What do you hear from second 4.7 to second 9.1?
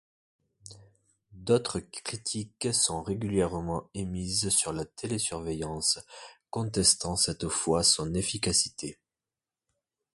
la télésurveillance, contestant cette fois son efficacité.